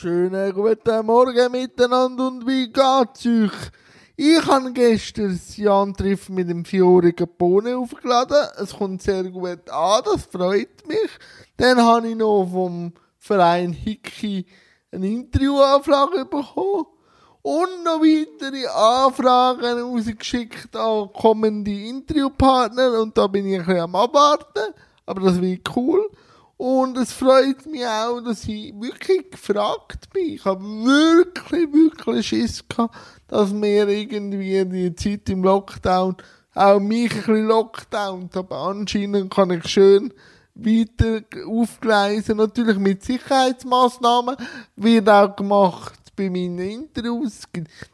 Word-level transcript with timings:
Schönen 0.00 0.52
guten 0.52 1.06
Morgen 1.06 1.50
miteinander 1.50 2.28
und 2.28 2.46
wie 2.46 2.68
geht's 2.68 3.26
euch? 3.26 3.72
Ich 4.14 4.46
habe 4.46 4.72
gestern 4.72 5.32
das 5.32 5.56
Jan-Triff 5.56 6.28
mit 6.28 6.48
dem 6.48 6.64
vierjährigen 6.64 7.26
Bohnen 7.36 7.74
aufgeladen. 7.74 8.46
Es 8.62 8.76
kommt 8.76 9.02
sehr 9.02 9.24
gut 9.24 9.68
an, 9.68 10.02
das 10.04 10.26
freut 10.26 10.86
mich. 10.86 11.10
Dann 11.56 11.82
habe 11.82 12.10
ich 12.10 12.14
noch 12.14 12.46
vom 12.46 12.92
Verein 13.16 13.72
Hickey 13.72 14.46
eine 14.92 15.08
Interviewanfrage 15.08 16.26
bekommen 16.26 16.86
und 17.42 17.84
noch 17.84 18.00
weitere 18.00 18.68
Anfragen 18.68 19.80
rausgeschickt 19.80 20.76
an 20.76 21.12
kommende 21.12 21.72
Interviewpartner 21.72 23.00
und 23.00 23.18
da 23.18 23.26
bin 23.26 23.48
ich 23.48 23.58
ein 23.58 23.66
bisschen 23.66 23.80
am 23.80 23.96
Abwarten, 23.96 24.74
aber 25.06 25.22
das 25.22 25.40
wird 25.40 25.68
cool. 25.74 26.07
Und 26.58 26.96
es 26.96 27.12
freut 27.12 27.66
mich 27.66 27.86
auch, 27.86 28.20
dass 28.20 28.42
ich 28.42 28.74
wirklich 28.74 29.30
gefragt 29.30 30.10
bin. 30.12 30.34
Ich 30.34 30.44
habe 30.44 30.60
wirklich, 30.60 31.72
wirklich 31.72 32.26
Schiss 32.26 32.64
gehabt, 32.68 32.96
dass 33.28 33.52
mir 33.52 33.88
irgendwie 33.88 34.64
die 34.64 34.94
Zeit 34.96 35.30
im 35.30 35.44
Lockdown 35.44 36.16
auch 36.54 36.80
mich 36.80 37.12
ein 37.12 37.18
bisschen 37.18 37.46
lockdownt. 37.46 38.36
Aber 38.36 38.56
anscheinend 38.56 39.32
kann 39.32 39.52
ich 39.52 39.68
schön 39.68 40.12
weiter 40.54 41.20
aufgleisen. 41.46 42.38
Natürlich 42.38 42.78
mit 42.78 43.04
Sicherheitsmaßnahmen 43.04 44.34
wird 44.74 45.08
auch 45.08 45.36
gemacht 45.36 45.94
bei 46.16 46.28
meinen 46.28 46.58
Interviews. 46.58 47.42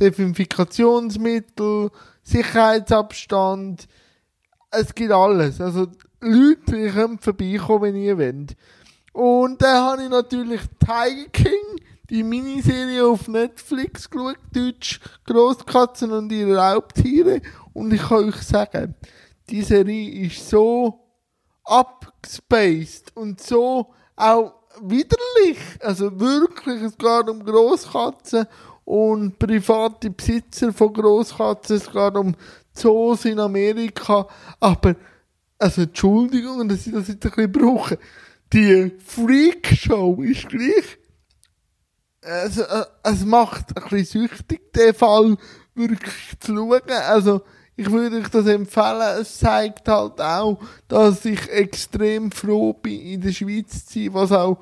Desinfikationsmittel, 0.00 1.90
Sicherheitsabstand. 2.22 3.86
Es 4.70 4.94
gibt 4.94 5.12
alles. 5.12 5.60
Also 5.60 5.88
Leute, 6.20 6.76
die 6.76 6.90
können 6.90 7.18
vorbeikommen, 7.18 7.82
wenn 7.82 7.96
ihr 7.96 8.18
wollt. 8.18 8.56
Und 9.12 9.62
dann 9.62 9.84
habe 9.84 10.02
ich 10.02 10.08
natürlich 10.08 10.60
Tiger 10.78 11.28
King, 11.32 11.80
die 12.10 12.22
Miniserie 12.22 13.04
auf 13.04 13.28
Netflix 13.28 14.08
geschaut, 14.08 14.36
Deutsch, 14.52 15.00
Grosskatzen 15.24 16.12
und 16.12 16.30
ihre 16.30 16.56
Raubtiere. 16.56 17.40
Und 17.72 17.92
ich 17.92 18.02
kann 18.02 18.28
euch 18.28 18.42
sagen, 18.42 18.94
die 19.48 19.62
Serie 19.62 20.26
ist 20.26 20.48
so 20.48 21.00
abgespaced 21.64 23.16
und 23.16 23.40
so 23.40 23.92
auch 24.14 24.54
widerlich. 24.82 25.58
Also 25.80 26.18
wirklich, 26.18 26.82
es 26.82 26.96
geht 26.96 27.28
um 27.28 27.44
Grosskatzen 27.44 28.46
und 28.84 29.38
private 29.38 30.10
Besitzer 30.10 30.72
von 30.72 30.92
Grosskatzen. 30.92 31.76
Es 31.76 31.90
geht 31.90 32.16
um 32.16 32.34
Zoos 32.72 33.24
in 33.24 33.40
Amerika. 33.40 34.26
Aber 34.60 34.94
also 35.58 35.82
Entschuldigung, 35.82 36.68
dass 36.68 36.86
ich 36.86 36.92
das 36.92 37.08
jetzt 37.08 37.24
ein 37.24 37.30
bisschen 37.30 37.52
brauche. 37.52 37.98
Die 38.52 38.92
Freakshow 39.04 40.22
ist 40.22 40.48
gleich, 40.48 40.98
also, 42.22 42.62
äh, 42.62 42.84
es 43.04 43.24
macht 43.24 43.76
ein 43.76 43.88
bisschen 43.88 44.28
süchtig, 44.28 44.72
den 44.72 44.94
Fall 44.94 45.36
wirklich 45.74 46.38
zu 46.40 46.54
schauen. 46.54 46.80
Also, 46.88 47.42
ich 47.76 47.90
würde 47.90 48.16
euch 48.18 48.28
das 48.28 48.46
empfehlen. 48.46 49.20
Es 49.20 49.38
zeigt 49.38 49.86
halt 49.88 50.20
auch, 50.20 50.58
dass 50.88 51.24
ich 51.24 51.48
extrem 51.50 52.30
froh 52.32 52.72
bin, 52.72 53.00
in 53.00 53.20
der 53.20 53.32
Schweiz 53.32 53.86
zu 53.86 54.00
sein, 54.00 54.14
was 54.14 54.32
auch 54.32 54.58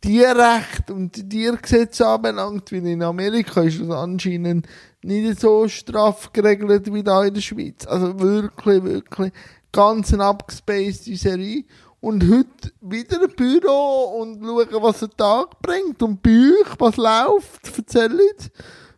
Tierrecht 0.00 0.90
und 0.90 1.28
Tiergesetze 1.28 2.06
anbelangt, 2.06 2.70
weil 2.72 2.86
in 2.86 3.02
Amerika 3.02 3.62
ist 3.62 3.80
das 3.80 3.90
anscheinend 3.90 4.66
nicht 5.02 5.40
so 5.40 5.68
straff 5.68 6.32
geregelt 6.32 6.92
wie 6.92 7.02
da 7.02 7.24
in 7.24 7.34
der 7.34 7.40
Schweiz. 7.40 7.86
Also 7.86 8.18
wirklich, 8.20 8.82
wirklich 8.82 9.32
ganz 9.72 10.12
eine 10.12 10.24
abgespacede 10.24 11.16
Serie. 11.16 11.64
Und 12.00 12.24
heute 12.24 12.72
wieder 12.80 13.20
ein 13.22 13.34
Büro 13.36 14.20
und 14.20 14.42
schauen, 14.42 14.82
was 14.82 15.00
der 15.00 15.10
Tag 15.10 15.60
bringt. 15.60 16.02
Und 16.02 16.22
bei 16.22 16.30
euch, 16.30 16.74
was 16.78 16.96
läuft, 16.96 17.76
erzählt, 17.76 18.50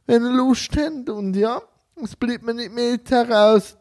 wenn 0.06 0.22
ihr 0.22 0.32
Lust 0.32 0.70
habt. 0.76 1.10
Und 1.10 1.34
ja, 1.34 1.60
es 2.02 2.14
bleibt 2.14 2.44
mir 2.44 2.54
nicht 2.54 2.72
mehr 2.72 2.98
als, 3.30 3.76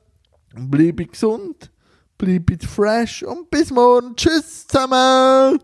bleibe 0.55 1.05
gesund, 1.05 1.71
bleibe 2.17 2.57
fresh 2.65 3.23
und 3.23 3.49
bis 3.49 3.71
morgen. 3.71 4.15
Tschüss 4.15 4.67
zusammen! 4.67 5.59